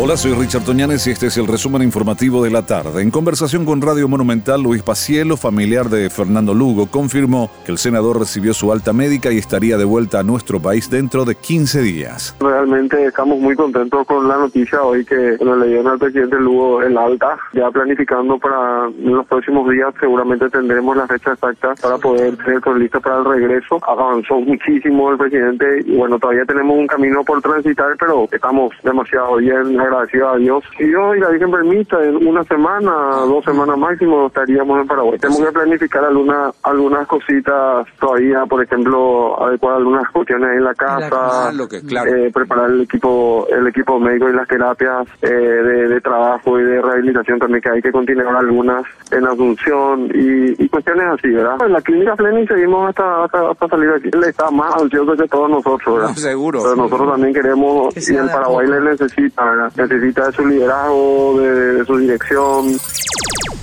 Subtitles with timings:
[0.00, 3.02] Hola, soy Richard Toñanes y este es el resumen informativo de la tarde.
[3.02, 8.20] En conversación con Radio Monumental, Luis Pacielo, familiar de Fernando Lugo, confirmó que el senador
[8.20, 12.36] recibió su alta médica y estaría de vuelta a nuestro país dentro de 15 días.
[12.38, 16.96] Realmente estamos muy contentos con la noticia hoy que nos le al presidente Lugo el
[16.96, 22.60] alta, ya planificando para los próximos días seguramente tendremos la fecha exacta para poder tener
[22.60, 23.80] todo listo para el regreso.
[23.84, 29.36] Avanzó muchísimo el presidente y bueno, todavía tenemos un camino por transitar, pero estamos demasiado
[29.38, 30.64] bien agradecido a Dios.
[30.76, 32.92] Si Dios y la Virgen permita, en una semana,
[33.26, 35.18] dos semanas máximo estaríamos en Paraguay.
[35.18, 41.52] Tenemos que planificar algunas algunas cositas todavía, por ejemplo, adecuar algunas cuestiones en la casa,
[41.52, 46.80] eh, preparar el equipo el equipo médico y las terapias eh, de, trabajo y de
[46.80, 51.56] rehabilitación también que hay que continuar algunas en Asunción y, y cuestiones así, ¿verdad?
[51.64, 54.08] En la clínica Fleming seguimos hasta, hasta, salir de aquí.
[54.12, 56.14] Él está más ansioso que todos nosotros, ¿verdad?
[56.14, 56.60] seguro.
[56.62, 59.72] Pero nosotros también queremos, y el Paraguay le necesita, ¿verdad?
[59.78, 62.78] Necesita de su liderazgo, de, su dirección.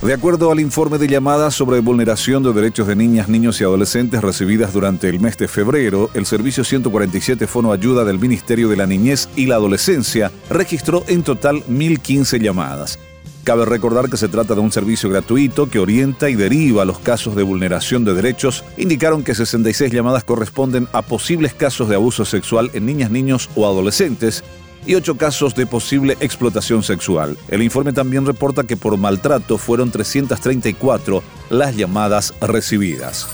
[0.01, 4.21] De acuerdo al informe de llamadas sobre vulneración de derechos de niñas, niños y adolescentes
[4.21, 8.87] recibidas durante el mes de febrero, el Servicio 147 Fono Ayuda del Ministerio de la
[8.87, 12.99] Niñez y la Adolescencia registró en total 1.015 llamadas.
[13.43, 17.35] Cabe recordar que se trata de un servicio gratuito que orienta y deriva los casos
[17.35, 18.63] de vulneración de derechos.
[18.75, 23.67] Indicaron que 66 llamadas corresponden a posibles casos de abuso sexual en niñas, niños o
[23.67, 24.43] adolescentes
[24.85, 27.37] y ocho casos de posible explotación sexual.
[27.49, 33.27] El informe también reporta que por maltrato fueron 334 las llamadas recibidas.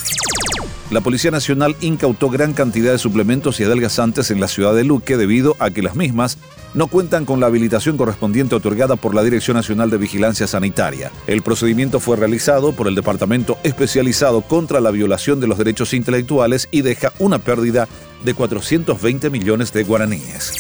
[0.91, 5.15] La Policía Nacional incautó gran cantidad de suplementos y adelgazantes en la ciudad de Luque
[5.15, 6.37] debido a que las mismas
[6.73, 11.11] no cuentan con la habilitación correspondiente otorgada por la Dirección Nacional de Vigilancia Sanitaria.
[11.27, 16.67] El procedimiento fue realizado por el Departamento Especializado contra la Violación de los Derechos Intelectuales
[16.71, 17.87] y deja una pérdida
[18.25, 20.53] de 420 millones de guaraníes.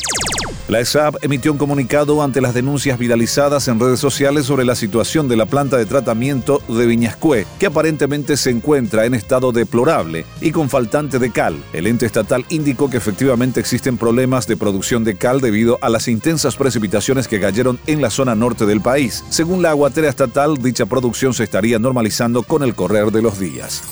[0.67, 5.27] La ESAP emitió un comunicado ante las denuncias viralizadas en redes sociales sobre la situación
[5.27, 10.51] de la planta de tratamiento de Viñascue, que aparentemente se encuentra en estado deplorable y
[10.51, 11.57] con faltante de cal.
[11.73, 16.07] El ente estatal indicó que efectivamente existen problemas de producción de cal debido a las
[16.07, 19.23] intensas precipitaciones que cayeron en la zona norte del país.
[19.29, 23.83] Según la aguatera estatal, dicha producción se estaría normalizando con el correr de los días.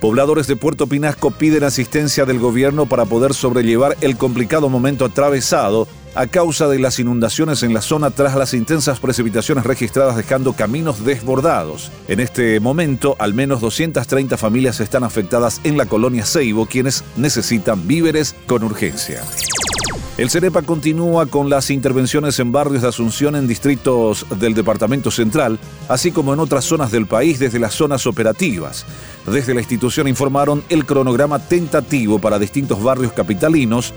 [0.00, 5.86] Pobladores de Puerto Pinasco piden asistencia del gobierno para poder sobrellevar el complicado momento atravesado
[6.14, 11.04] a causa de las inundaciones en la zona tras las intensas precipitaciones registradas dejando caminos
[11.04, 11.92] desbordados.
[12.08, 17.86] En este momento, al menos 230 familias están afectadas en la colonia Ceibo, quienes necesitan
[17.86, 19.22] víveres con urgencia.
[20.20, 25.58] El CEREPA continúa con las intervenciones en barrios de Asunción en distritos del Departamento Central,
[25.88, 28.84] así como en otras zonas del país desde las zonas operativas.
[29.26, 33.94] Desde la institución informaron el cronograma tentativo para distintos barrios capitalinos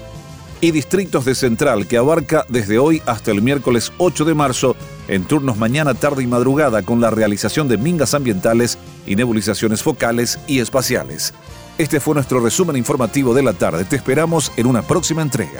[0.61, 4.77] y distritos de Central que abarca desde hoy hasta el miércoles 8 de marzo
[5.09, 10.39] en turnos mañana, tarde y madrugada con la realización de mingas ambientales y nebulizaciones focales
[10.47, 11.33] y espaciales.
[11.77, 13.83] Este fue nuestro resumen informativo de la tarde.
[13.83, 15.59] Te esperamos en una próxima entrega.